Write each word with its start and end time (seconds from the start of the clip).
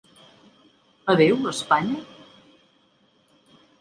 Adéu, 1.13 1.37
Espanya? 1.53 2.01